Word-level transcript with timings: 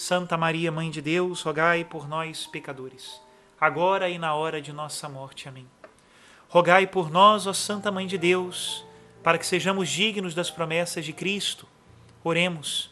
Santa 0.00 0.34
Maria, 0.34 0.72
Mãe 0.72 0.90
de 0.90 1.02
Deus, 1.02 1.42
rogai 1.42 1.84
por 1.84 2.08
nós, 2.08 2.46
pecadores, 2.46 3.20
agora 3.60 4.08
e 4.08 4.16
na 4.16 4.34
hora 4.34 4.58
de 4.58 4.72
nossa 4.72 5.10
morte. 5.10 5.46
Amém. 5.46 5.68
Rogai 6.48 6.86
por 6.86 7.10
nós, 7.10 7.46
ó 7.46 7.52
Santa 7.52 7.92
Mãe 7.92 8.06
de 8.06 8.16
Deus, 8.16 8.82
para 9.22 9.36
que 9.36 9.44
sejamos 9.44 9.90
dignos 9.90 10.34
das 10.34 10.50
promessas 10.50 11.04
de 11.04 11.12
Cristo. 11.12 11.68
Oremos. 12.24 12.90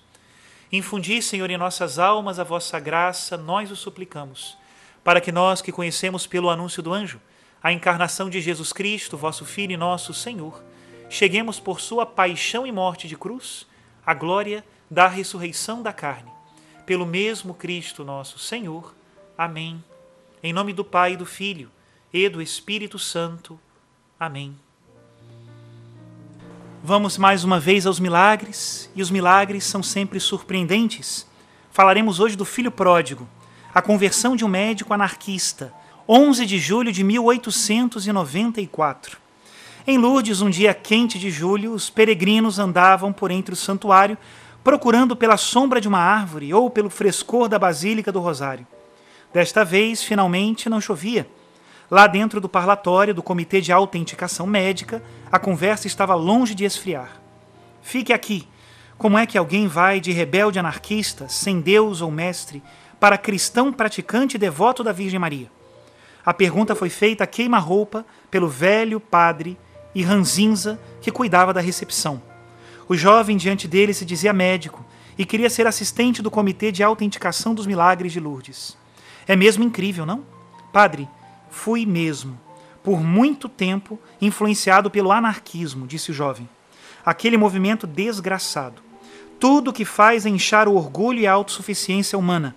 Infundi, 0.70 1.22
Senhor, 1.22 1.48
em 1.48 1.56
nossas 1.56 1.98
almas 1.98 2.38
a 2.38 2.44
vossa 2.44 2.78
graça, 2.78 3.38
nós 3.38 3.70
o 3.70 3.76
suplicamos, 3.76 4.58
para 5.02 5.18
que 5.18 5.32
nós 5.32 5.62
que 5.62 5.72
conhecemos 5.72 6.26
pelo 6.26 6.50
anúncio 6.50 6.82
do 6.82 6.92
anjo 6.92 7.18
a 7.62 7.72
encarnação 7.72 8.28
de 8.28 8.38
Jesus 8.38 8.70
Cristo, 8.70 9.16
vosso 9.16 9.46
Filho 9.46 9.72
e 9.72 9.78
nosso 9.78 10.12
Senhor, 10.12 10.62
cheguemos 11.08 11.58
por 11.58 11.80
sua 11.80 12.04
paixão 12.04 12.66
e 12.66 12.70
morte 12.70 13.08
de 13.08 13.16
cruz 13.16 13.66
à 14.04 14.12
glória 14.12 14.62
da 14.90 15.08
ressurreição 15.08 15.82
da 15.82 15.94
carne 15.94 16.36
pelo 16.88 17.04
mesmo 17.04 17.52
Cristo 17.52 18.02
nosso 18.02 18.38
Senhor. 18.38 18.94
Amém. 19.36 19.84
Em 20.42 20.54
nome 20.54 20.72
do 20.72 20.82
Pai, 20.82 21.18
do 21.18 21.26
Filho 21.26 21.70
e 22.10 22.26
do 22.30 22.40
Espírito 22.40 22.98
Santo. 22.98 23.60
Amém. 24.18 24.56
Vamos 26.82 27.18
mais 27.18 27.44
uma 27.44 27.60
vez 27.60 27.84
aos 27.84 28.00
milagres, 28.00 28.90
e 28.96 29.02
os 29.02 29.10
milagres 29.10 29.64
são 29.64 29.82
sempre 29.82 30.18
surpreendentes. 30.18 31.26
Falaremos 31.70 32.20
hoje 32.20 32.36
do 32.36 32.46
filho 32.46 32.70
pródigo, 32.70 33.28
a 33.74 33.82
conversão 33.82 34.34
de 34.34 34.42
um 34.42 34.48
médico 34.48 34.94
anarquista, 34.94 35.74
11 36.08 36.46
de 36.46 36.58
julho 36.58 36.90
de 36.90 37.04
1894. 37.04 39.18
Em 39.86 39.98
Lourdes, 39.98 40.40
um 40.40 40.48
dia 40.48 40.72
quente 40.72 41.18
de 41.18 41.30
julho, 41.30 41.74
os 41.74 41.90
peregrinos 41.90 42.58
andavam 42.58 43.12
por 43.12 43.30
entre 43.30 43.52
o 43.52 43.56
santuário 43.56 44.16
procurando 44.62 45.16
pela 45.16 45.36
sombra 45.36 45.80
de 45.80 45.88
uma 45.88 45.98
árvore 45.98 46.52
ou 46.52 46.68
pelo 46.70 46.90
frescor 46.90 47.48
da 47.48 47.58
Basílica 47.58 48.12
do 48.12 48.20
Rosário. 48.20 48.66
Desta 49.32 49.64
vez, 49.64 50.02
finalmente, 50.02 50.68
não 50.68 50.80
chovia. 50.80 51.28
Lá 51.90 52.06
dentro 52.06 52.40
do 52.40 52.48
parlatório 52.48 53.14
do 53.14 53.22
Comitê 53.22 53.60
de 53.60 53.72
Autenticação 53.72 54.46
Médica, 54.46 55.02
a 55.32 55.38
conversa 55.38 55.86
estava 55.86 56.14
longe 56.14 56.54
de 56.54 56.64
esfriar. 56.64 57.20
Fique 57.82 58.12
aqui. 58.12 58.46
Como 58.98 59.16
é 59.16 59.24
que 59.24 59.38
alguém 59.38 59.68
vai 59.68 60.00
de 60.00 60.12
rebelde 60.12 60.58
anarquista, 60.58 61.28
sem 61.28 61.60
Deus 61.60 62.02
ou 62.02 62.10
mestre, 62.10 62.62
para 62.98 63.16
cristão 63.16 63.72
praticante 63.72 64.36
e 64.36 64.38
devoto 64.38 64.82
da 64.82 64.92
Virgem 64.92 65.18
Maria? 65.18 65.50
A 66.26 66.34
pergunta 66.34 66.74
foi 66.74 66.90
feita 66.90 67.24
a 67.24 67.26
queima-roupa 67.26 68.04
pelo 68.30 68.48
velho 68.48 69.00
padre 69.00 69.56
e 69.94 70.02
ranzinza 70.02 70.78
que 71.00 71.10
cuidava 71.10 71.54
da 71.54 71.60
recepção. 71.60 72.20
O 72.88 72.96
jovem 72.96 73.36
diante 73.36 73.68
dele 73.68 73.92
se 73.92 74.02
dizia 74.02 74.32
médico 74.32 74.82
e 75.18 75.26
queria 75.26 75.50
ser 75.50 75.66
assistente 75.66 76.22
do 76.22 76.30
Comitê 76.30 76.72
de 76.72 76.82
Autenticação 76.82 77.54
dos 77.54 77.66
Milagres 77.66 78.12
de 78.12 78.18
Lourdes. 78.18 78.78
É 79.26 79.36
mesmo 79.36 79.62
incrível, 79.62 80.06
não? 80.06 80.24
Padre, 80.72 81.06
fui 81.50 81.84
mesmo, 81.84 82.40
por 82.82 83.02
muito 83.02 83.46
tempo, 83.46 84.00
influenciado 84.22 84.90
pelo 84.90 85.12
anarquismo, 85.12 85.86
disse 85.86 86.12
o 86.12 86.14
jovem. 86.14 86.48
Aquele 87.04 87.36
movimento 87.36 87.86
desgraçado. 87.86 88.80
Tudo 89.38 89.72
que 89.72 89.84
faz 89.84 90.24
é 90.24 90.30
inchar 90.30 90.66
o 90.66 90.74
orgulho 90.74 91.20
e 91.20 91.26
a 91.26 91.32
autossuficiência 91.32 92.18
humana. 92.18 92.56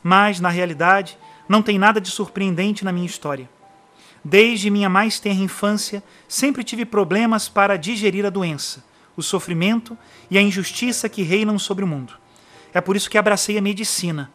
Mas, 0.00 0.38
na 0.38 0.48
realidade, 0.48 1.18
não 1.48 1.60
tem 1.60 1.76
nada 1.76 2.00
de 2.00 2.08
surpreendente 2.08 2.84
na 2.84 2.92
minha 2.92 3.06
história. 3.06 3.50
Desde 4.24 4.70
minha 4.70 4.88
mais 4.88 5.18
tenra 5.18 5.42
infância, 5.42 6.04
sempre 6.28 6.62
tive 6.62 6.84
problemas 6.84 7.48
para 7.48 7.76
digerir 7.76 8.24
a 8.24 8.30
doença 8.30 8.91
o 9.16 9.22
sofrimento 9.22 9.96
e 10.30 10.38
a 10.38 10.42
injustiça 10.42 11.08
que 11.08 11.22
reinam 11.22 11.58
sobre 11.58 11.84
o 11.84 11.88
mundo. 11.88 12.14
É 12.72 12.80
por 12.80 12.96
isso 12.96 13.10
que 13.10 13.18
abracei 13.18 13.58
a 13.58 13.62
medicina. 13.62 14.30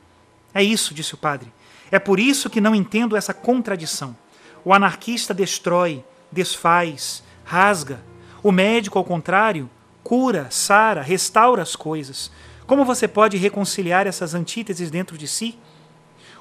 É 0.53 0.63
isso, 0.63 0.93
disse 0.93 1.13
o 1.13 1.17
padre. 1.17 1.51
É 1.91 1.99
por 1.99 2.19
isso 2.19 2.49
que 2.49 2.61
não 2.61 2.75
entendo 2.75 3.15
essa 3.15 3.33
contradição. 3.33 4.15
O 4.63 4.73
anarquista 4.73 5.33
destrói, 5.33 6.03
desfaz, 6.31 7.23
rasga. 7.43 8.03
O 8.43 8.51
médico, 8.51 8.97
ao 8.97 9.03
contrário, 9.03 9.69
cura, 10.03 10.47
sara, 10.49 11.01
restaura 11.01 11.61
as 11.61 11.75
coisas. 11.75 12.31
Como 12.65 12.85
você 12.85 13.07
pode 13.07 13.37
reconciliar 13.37 14.05
essas 14.05 14.33
antíteses 14.33 14.91
dentro 14.91 15.17
de 15.17 15.27
si? 15.27 15.57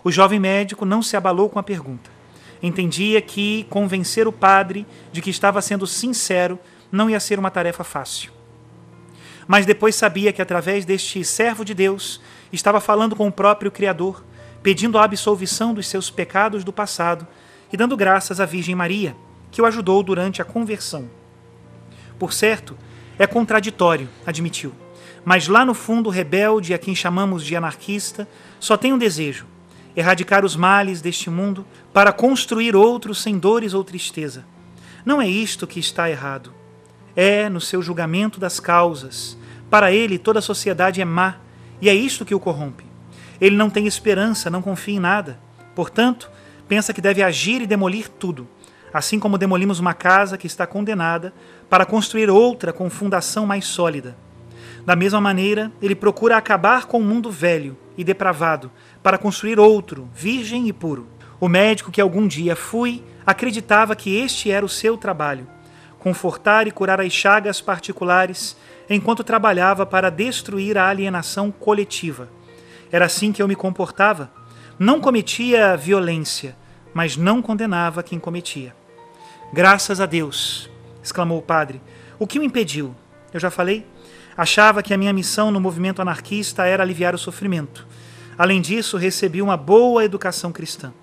O 0.03 0.11
jovem 0.11 0.39
médico 0.39 0.85
não 0.85 1.03
se 1.03 1.17
abalou 1.17 1.49
com 1.49 1.59
a 1.59 1.63
pergunta. 1.63 2.11
Entendia 2.63 3.21
que 3.21 3.65
convencer 3.71 4.27
o 4.27 4.33
padre 4.33 4.87
de 5.13 5.21
que 5.21 5.31
estava 5.31 5.63
sendo 5.63 5.87
sincero 5.87 6.59
não 6.91 7.11
ia 7.11 7.21
ser 7.21 7.39
uma 7.39 7.51
tarefa 7.51 7.85
fácil. 7.85 8.33
Mas 9.47 9.65
depois 9.65 9.95
sabia 9.95 10.33
que 10.33 10.43
através 10.43 10.85
deste 10.85 11.25
servo 11.25 11.65
de 11.65 11.75
Deus 11.75 12.21
estava 12.53 12.81
falando 12.81 13.15
com 13.15 13.29
o 13.29 13.33
próprio 13.33 13.71
Criador, 13.71 14.25
pedindo 14.63 14.99
a 14.99 15.05
absolvição 15.05 15.73
dos 15.73 15.87
seus 15.87 16.11
pecados 16.11 16.65
do 16.65 16.73
passado 16.73 17.27
e 17.73 17.77
dando 17.77 17.97
graças 17.97 18.41
à 18.41 18.47
Virgem 18.47 18.75
Maria, 18.75 19.17
que 19.51 19.63
o 19.63 19.67
ajudou 19.67 20.03
durante 20.03 20.43
a 20.43 20.45
conversão. 20.45 21.09
Por 22.19 22.33
certo, 22.33 22.77
é 23.19 23.27
contraditório, 23.27 24.09
admitiu, 24.27 24.73
mas 25.25 25.49
lá 25.49 25.65
no 25.65 25.75
fundo, 25.75 26.09
o 26.09 26.13
rebelde, 26.13 26.75
a 26.75 26.79
quem 26.79 26.95
chamamos 26.95 27.45
de 27.45 27.55
anarquista, 27.55 28.29
só 28.59 28.77
tem 28.77 28.93
um 28.93 28.99
desejo: 28.99 29.47
erradicar 29.95 30.45
os 30.45 30.57
males 30.57 31.01
deste 31.01 31.31
mundo 31.31 31.67
para 31.93 32.13
construir 32.13 32.75
outro 32.75 33.15
sem 33.15 33.39
dores 33.39 33.75
ou 33.75 33.85
tristeza. 33.85 34.45
Não 35.05 35.23
é 35.23 35.29
isto 35.29 35.67
que 35.67 35.79
está 35.79 36.11
errado 36.11 36.56
é 37.17 37.49
no 37.49 37.61
seu 37.61 37.81
julgamento 37.81 38.39
das 38.39 38.61
causas. 38.61 39.39
Para 39.71 39.91
ele, 39.91 40.19
toda 40.19 40.39
a 40.39 40.43
sociedade 40.43 41.01
é 41.01 41.05
má, 41.05 41.37
e 41.81 41.89
é 41.89 41.95
isto 41.95 42.25
que 42.25 42.35
o 42.35 42.41
corrompe. 42.41 42.85
Ele 43.41 43.57
não 43.57 43.71
tem 43.71 43.87
esperança, 43.87 44.51
não 44.51 44.63
confia 44.63 44.97
em 44.97 45.01
nada. 45.01 45.41
Portanto, 45.75 46.31
pensa 46.69 46.93
que 46.93 47.01
deve 47.01 47.23
agir 47.23 47.63
e 47.63 47.67
demolir 47.67 48.09
tudo, 48.09 48.47
assim 48.93 49.19
como 49.19 49.39
demolimos 49.39 49.81
uma 49.81 49.95
casa 49.95 50.39
que 50.39 50.47
está 50.47 50.67
condenada 50.67 51.33
para 51.69 51.87
construir 51.87 52.31
outra 52.31 52.73
com 52.73 52.89
fundação 52.91 53.47
mais 53.47 53.65
sólida. 53.65 54.17
Da 54.85 54.95
mesma 54.95 55.21
maneira, 55.21 55.73
ele 55.83 55.95
procura 55.95 56.37
acabar 56.37 56.87
com 56.87 56.99
o 56.99 57.05
mundo 57.05 57.31
velho 57.31 57.77
e 57.97 58.05
depravado 58.05 58.71
para 59.03 59.19
construir 59.19 59.59
outro, 59.59 60.09
virgem 60.15 60.69
e 60.69 60.73
puro. 60.73 61.09
O 61.41 61.49
médico 61.49 61.91
que 61.91 62.01
algum 62.01 62.27
dia 62.27 62.55
fui 62.55 63.03
acreditava 63.27 63.97
que 63.97 64.17
este 64.17 64.51
era 64.51 64.65
o 64.65 64.69
seu 64.69 64.97
trabalho 64.97 65.56
confortar 66.07 66.69
e 66.69 66.71
curar 66.71 67.01
as 67.01 67.13
chagas 67.13 67.61
particulares, 67.61 68.57
enquanto 68.89 69.25
trabalhava 69.25 69.85
para 69.85 70.09
destruir 70.09 70.79
a 70.79 70.89
alienação 70.89 71.51
coletiva. 71.51 72.29
Era 72.93 73.07
assim 73.07 73.33
que 73.33 73.43
eu 73.43 73.49
me 73.49 73.57
comportava. 73.57 74.31
Não 74.79 75.01
cometia 75.01 75.77
violência, 75.77 76.57
mas 76.95 77.17
não 77.17 77.43
condenava 77.43 78.05
quem 78.05 78.21
cometia. 78.21 78.73
Graças 79.53 80.01
a 80.01 80.07
Deus, 80.07 80.71
exclamou 81.03 81.39
o 81.39 81.43
padre. 81.43 81.83
O 82.21 82.25
que 82.25 82.39
o 82.39 82.45
impediu? 82.45 82.95
Eu 83.35 83.41
já 83.41 83.51
falei? 83.51 83.85
Achava 84.37 84.85
que 84.85 84.95
a 84.95 84.97
minha 84.97 85.13
missão 85.13 85.51
no 85.51 85.61
movimento 85.61 86.01
anarquista 86.01 86.67
era 86.67 86.85
aliviar 86.85 87.17
o 87.17 87.19
sofrimento. 87.19 87.85
Além 88.39 88.61
disso, 88.61 88.97
recebi 88.97 89.43
uma 89.43 89.57
boa 89.57 90.05
educação 90.05 90.53
cristã. 90.53 90.95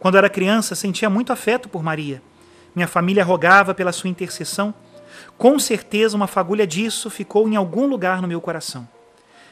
Quando 0.00 0.18
era 0.18 0.28
criança, 0.28 0.74
sentia 0.74 1.08
muito 1.08 1.32
afeto 1.32 1.68
por 1.68 1.84
Maria 1.84 2.20
minha 2.74 2.86
família 2.86 3.24
rogava 3.24 3.74
pela 3.74 3.92
sua 3.92 4.10
intercessão. 4.10 4.72
Com 5.36 5.58
certeza, 5.58 6.16
uma 6.16 6.26
fagulha 6.26 6.66
disso 6.66 7.10
ficou 7.10 7.48
em 7.48 7.56
algum 7.56 7.86
lugar 7.86 8.22
no 8.22 8.28
meu 8.28 8.40
coração. 8.40 8.88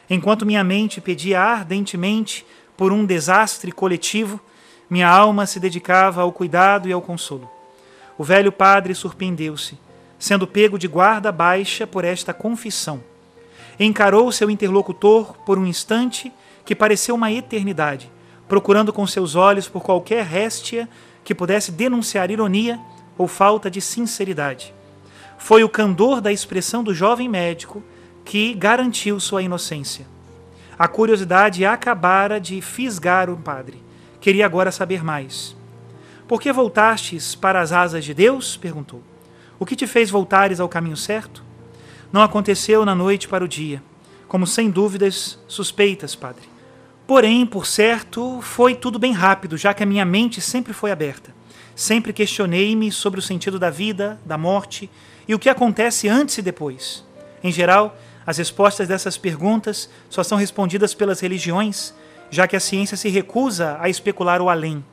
Enquanto 0.09 0.47
minha 0.47 0.65
mente 0.65 1.00
pedia 1.00 1.41
ardentemente 1.41 2.47
por 2.76 2.93
um 2.93 3.05
desastre 3.05 3.73
coletivo, 3.73 4.41
minha 4.88 5.09
alma 5.09 5.47
se 5.47 5.61
dedicava 5.61 6.23
ao 6.23 6.32
cuidado 6.32 6.88
e 6.88 6.93
ao 6.93 7.03
consolo. 7.03 7.50
O 8.17 8.25
velho 8.25 8.50
padre 8.50 8.94
surpreendeu-se, 8.94 9.79
sendo 10.19 10.47
pego 10.47 10.79
de 10.79 10.88
guarda 10.88 11.31
baixa 11.31 11.87
por 11.87 12.05
esta 12.05 12.32
confissão. 12.32 13.03
Encarou 13.79 14.32
seu 14.32 14.50
interlocutor 14.50 15.35
por 15.44 15.59
um 15.59 15.67
instante 15.67 16.32
que 16.65 16.75
pareceu 16.75 17.15
uma 17.15 17.31
eternidade, 17.31 18.11
procurando 18.49 18.93
com 18.93 19.06
seus 19.06 19.35
olhos 19.35 19.69
por 19.69 19.82
qualquer 19.82 20.25
réstia 20.25 20.88
que 21.23 21.35
pudesse 21.35 21.70
denunciar 21.70 22.31
ironia 22.31 22.81
ou 23.19 23.29
falta 23.29 23.70
de 23.70 23.81
sinceridade. 23.81 24.73
Foi 25.37 25.62
o 25.65 25.69
candor 25.69 26.20
da 26.20 26.32
expressão 26.32 26.82
do 26.82 26.94
jovem 26.94 27.29
médico 27.29 27.82
que 28.25 28.55
garantiu 28.55 29.19
sua 29.19 29.43
inocência. 29.43 30.06
A 30.79 30.87
curiosidade 30.87 31.65
acabara 31.65 32.41
de 32.41 32.62
fisgar 32.62 33.29
o 33.29 33.37
padre. 33.37 33.82
Queria 34.20 34.47
agora 34.47 34.70
saber 34.70 35.03
mais. 35.03 35.56
Por 36.29 36.41
que 36.41 36.53
voltastes 36.53 37.35
para 37.35 37.61
as 37.61 37.73
asas 37.73 38.05
de 38.05 38.15
Deus? 38.15 38.56
perguntou. 38.56 39.03
O 39.59 39.67
que 39.67 39.75
te 39.75 39.87
fez 39.87 40.09
voltares 40.09 40.61
ao 40.61 40.69
caminho 40.69 40.97
certo? 40.97 41.43
Não 42.12 42.23
aconteceu 42.23 42.85
na 42.85 42.94
noite 42.94 43.26
para 43.26 43.44
o 43.44 43.49
dia, 43.49 43.82
como 44.29 44.47
sem 44.47 44.70
dúvidas 44.70 45.38
suspeitas, 45.49 46.15
padre. 46.15 46.49
Porém, 47.06 47.47
por 47.47 47.67
certo, 47.67 48.41
foi 48.43 48.75
tudo 48.75 48.99
bem 48.99 49.12
rápido, 49.12 49.56
já 49.56 49.73
que 49.73 49.82
a 49.82 49.87
minha 49.87 50.05
mente 50.05 50.41
sempre 50.41 50.73
foi 50.73 50.91
aberta. 50.91 51.35
Sempre 51.79 52.13
questionei-me 52.13 52.91
sobre 52.91 53.21
o 53.21 53.23
sentido 53.23 53.57
da 53.57 53.71
vida, 53.71 54.19
da 54.25 54.37
morte 54.37 54.91
e 55.29 55.35
o 55.37 55.39
que 55.39 55.49
acontece 55.49 56.09
antes 56.09 56.37
e 56.37 56.43
depois. 56.43 57.05
Em 57.41 57.53
geral, 57.53 57.97
as 58.27 58.37
respostas 58.37 58.89
dessas 58.89 59.17
perguntas 59.17 59.89
só 60.11 60.25
são 60.25 60.37
respondidas 60.37 60.93
pelas 60.93 61.21
religiões 61.21 61.95
já 62.33 62.49
que 62.49 62.57
a 62.57 62.61
ciência 62.61 62.97
se 62.97 63.09
recusa 63.09 63.79
a 63.81 63.89
especular 63.89 64.43
o 64.43 64.49
além. 64.49 64.85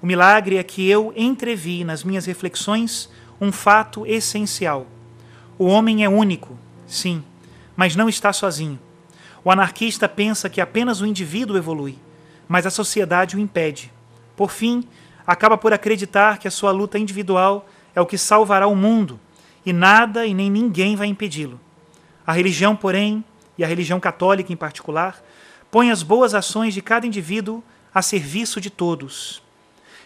O 0.00 0.06
milagre 0.06 0.56
é 0.56 0.62
que 0.62 0.88
eu 0.88 1.12
entrevi 1.14 1.84
nas 1.84 2.02
minhas 2.02 2.24
reflexões 2.24 3.10
um 3.38 3.52
fato 3.52 4.06
essencial. 4.06 4.86
O 5.58 5.66
homem 5.66 6.04
é 6.04 6.08
único, 6.08 6.58
sim, 6.86 7.22
mas 7.76 7.94
não 7.94 8.08
está 8.08 8.32
sozinho. 8.32 8.80
O 9.44 9.50
anarquista 9.50 10.08
pensa 10.08 10.48
que 10.48 10.62
apenas 10.62 11.02
o 11.02 11.06
indivíduo 11.06 11.58
evolui, 11.58 11.98
mas 12.48 12.64
a 12.64 12.70
sociedade 12.70 13.36
o 13.36 13.38
impede. 13.38 13.92
Por 14.34 14.50
fim, 14.50 14.88
acaba 15.26 15.56
por 15.56 15.72
acreditar 15.72 16.38
que 16.38 16.48
a 16.48 16.50
sua 16.50 16.70
luta 16.70 16.98
individual 16.98 17.68
é 17.94 18.00
o 18.00 18.06
que 18.06 18.18
salvará 18.18 18.66
o 18.66 18.76
mundo 18.76 19.18
e 19.64 19.72
nada 19.72 20.26
e 20.26 20.34
nem 20.34 20.50
ninguém 20.50 20.96
vai 20.96 21.06
impedi-lo. 21.06 21.60
A 22.26 22.32
religião, 22.32 22.74
porém, 22.74 23.24
e 23.56 23.64
a 23.64 23.66
religião 23.66 24.00
católica 24.00 24.52
em 24.52 24.56
particular, 24.56 25.22
põe 25.70 25.90
as 25.90 26.02
boas 26.02 26.34
ações 26.34 26.74
de 26.74 26.82
cada 26.82 27.06
indivíduo 27.06 27.62
a 27.94 28.02
serviço 28.02 28.60
de 28.60 28.70
todos. 28.70 29.42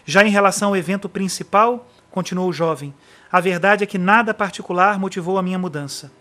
Já 0.05 0.23
em 0.23 0.29
relação 0.29 0.69
ao 0.69 0.77
evento 0.77 1.09
principal, 1.09 1.87
continuou 2.11 2.49
o 2.49 2.53
jovem, 2.53 2.93
a 3.31 3.39
verdade 3.39 3.83
é 3.83 3.87
que 3.87 3.97
nada 3.97 4.33
particular 4.33 4.99
motivou 4.99 5.37
a 5.37 5.43
minha 5.43 5.59
mudança. 5.59 6.11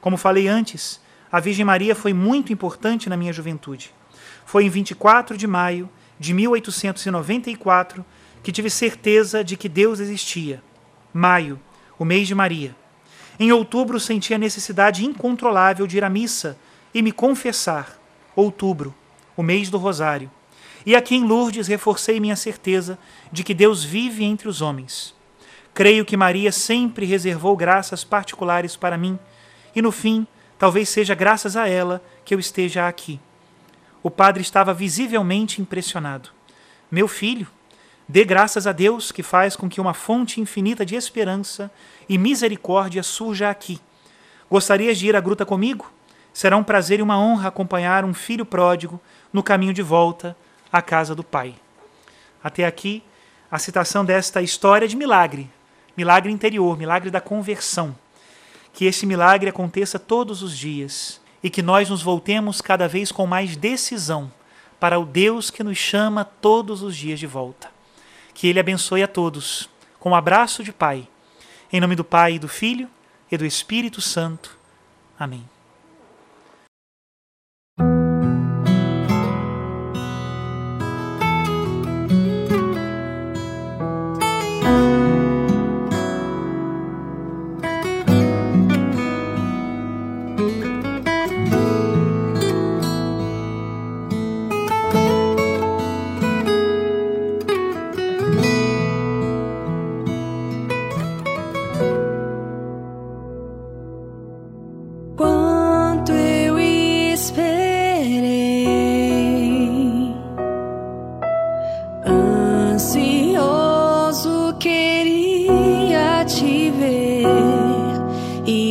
Como 0.00 0.16
falei 0.16 0.48
antes, 0.48 1.00
a 1.30 1.40
Virgem 1.40 1.64
Maria 1.64 1.94
foi 1.94 2.12
muito 2.12 2.52
importante 2.52 3.08
na 3.08 3.16
minha 3.16 3.32
juventude. 3.32 3.92
Foi 4.44 4.64
em 4.64 4.68
24 4.68 5.36
de 5.36 5.46
maio 5.46 5.88
de 6.18 6.34
1894 6.34 8.04
que 8.42 8.52
tive 8.52 8.70
certeza 8.70 9.42
de 9.42 9.56
que 9.56 9.68
Deus 9.68 10.00
existia. 10.00 10.62
Maio, 11.12 11.60
o 11.98 12.04
mês 12.04 12.28
de 12.28 12.34
Maria. 12.34 12.74
Em 13.38 13.52
outubro 13.52 14.00
senti 14.00 14.34
a 14.34 14.38
necessidade 14.38 15.04
incontrolável 15.04 15.86
de 15.86 15.96
ir 15.96 16.04
à 16.04 16.10
missa 16.10 16.58
e 16.92 17.02
me 17.02 17.12
confessar 17.12 17.98
outubro, 18.34 18.94
o 19.36 19.42
mês 19.42 19.70
do 19.70 19.78
Rosário. 19.78 20.30
E 20.86 20.96
aqui 20.96 21.14
em 21.14 21.24
Lourdes 21.24 21.66
reforcei 21.66 22.20
minha 22.20 22.36
certeza 22.36 22.98
de 23.30 23.44
que 23.44 23.54
Deus 23.54 23.84
vive 23.84 24.24
entre 24.24 24.48
os 24.48 24.62
homens. 24.62 25.14
Creio 25.74 26.04
que 26.04 26.16
Maria 26.16 26.50
sempre 26.50 27.06
reservou 27.06 27.56
graças 27.56 28.04
particulares 28.04 28.74
para 28.74 28.98
mim, 28.98 29.18
e 29.74 29.82
no 29.82 29.92
fim, 29.92 30.26
talvez 30.58 30.88
seja 30.88 31.14
graças 31.14 31.56
a 31.56 31.68
ela 31.68 32.02
que 32.24 32.34
eu 32.34 32.38
esteja 32.38 32.88
aqui. 32.88 33.20
O 34.02 34.10
padre 34.10 34.42
estava 34.42 34.72
visivelmente 34.72 35.60
impressionado. 35.60 36.30
Meu 36.90 37.06
filho, 37.06 37.46
dê 38.08 38.24
graças 38.24 38.66
a 38.66 38.72
Deus 38.72 39.12
que 39.12 39.22
faz 39.22 39.54
com 39.54 39.68
que 39.68 39.80
uma 39.80 39.92
fonte 39.92 40.40
infinita 40.40 40.84
de 40.86 40.96
esperança 40.96 41.70
e 42.08 42.16
misericórdia 42.16 43.02
surja 43.02 43.50
aqui. 43.50 43.78
Gostarias 44.50 44.98
de 44.98 45.08
ir 45.08 45.14
à 45.14 45.20
gruta 45.20 45.44
comigo? 45.44 45.92
Será 46.32 46.56
um 46.56 46.64
prazer 46.64 47.00
e 47.00 47.02
uma 47.02 47.18
honra 47.18 47.48
acompanhar 47.48 48.04
um 48.04 48.14
filho 48.14 48.46
pródigo 48.46 48.98
no 49.32 49.42
caminho 49.42 49.74
de 49.74 49.82
volta 49.82 50.36
à 50.72 50.80
casa 50.80 51.14
do 51.14 51.22
Pai. 51.22 51.54
Até 52.42 52.64
aqui, 52.64 53.02
a 53.50 53.58
citação 53.58 54.04
desta 54.04 54.40
história 54.40 54.88
de 54.88 54.96
milagre, 54.96 55.50
milagre 55.96 56.32
interior, 56.32 56.78
milagre 56.78 57.10
da 57.10 57.20
conversão. 57.20 57.94
Que 58.72 58.84
esse 58.84 59.04
milagre 59.04 59.50
aconteça 59.50 59.98
todos 59.98 60.42
os 60.42 60.56
dias 60.56 61.20
e 61.42 61.50
que 61.50 61.62
nós 61.62 61.90
nos 61.90 62.02
voltemos 62.02 62.60
cada 62.60 62.86
vez 62.86 63.10
com 63.10 63.26
mais 63.26 63.56
decisão 63.56 64.30
para 64.78 64.98
o 64.98 65.04
Deus 65.04 65.50
que 65.50 65.64
nos 65.64 65.76
chama 65.76 66.24
todos 66.24 66.82
os 66.82 66.96
dias 66.96 67.18
de 67.18 67.26
volta. 67.26 67.77
Que 68.38 68.46
Ele 68.46 68.60
abençoe 68.60 69.02
a 69.02 69.08
todos, 69.08 69.68
com 69.98 70.10
um 70.10 70.14
abraço 70.14 70.62
de 70.62 70.72
Pai. 70.72 71.08
Em 71.72 71.80
nome 71.80 71.96
do 71.96 72.04
Pai, 72.04 72.34
e 72.34 72.38
do 72.38 72.46
Filho 72.46 72.88
e 73.28 73.36
do 73.36 73.44
Espírito 73.44 74.00
Santo. 74.00 74.56
Amém. 75.18 75.44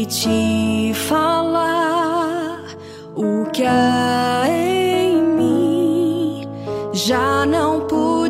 te 0.08 0.94
falar 0.94 2.64
o 3.16 3.46
que 3.52 3.64
há 3.64 4.46
em 4.48 5.22
mim. 5.22 6.48
Já 6.94 7.46
não 7.46 7.82
podia 7.82 8.28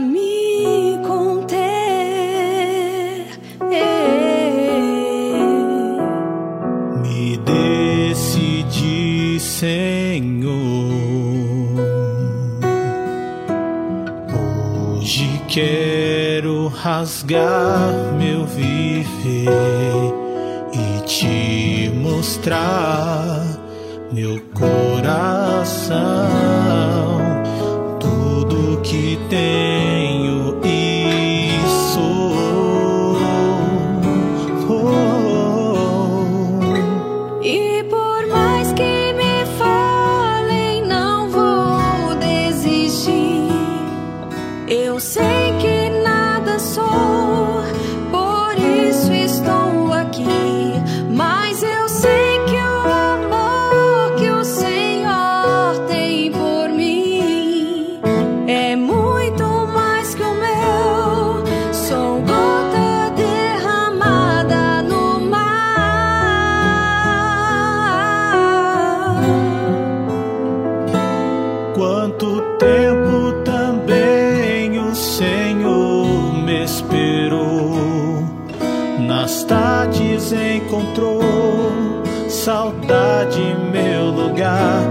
me 0.00 0.98
conter. 1.06 1.58
Me 7.00 7.38
decidi, 8.08 9.38
Senhor. 9.38 10.58
Hoje 14.96 15.40
quero 15.48 16.07
rasgar 16.68 18.14
meu 18.18 18.44
viver 18.46 20.14
e 20.72 21.00
te 21.06 21.90
mostrar 21.94 23.42
meu 24.12 24.40
coração, 24.54 25.98
tudo 27.98 28.80
que 28.82 29.18
tenho 29.28 29.77
encontrou. 80.32 81.20
Saudade 82.28 83.40
meu 83.72 84.10
lugar, 84.10 84.82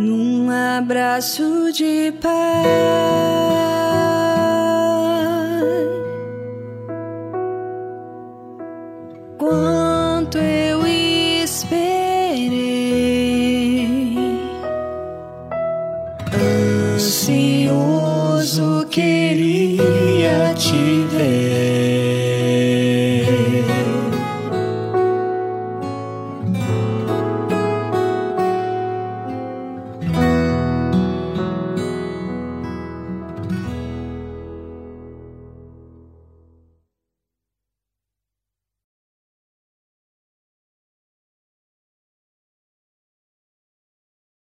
num 0.00 0.48
abraço 0.50 1.70
de 1.72 2.12
paz. 2.20 3.89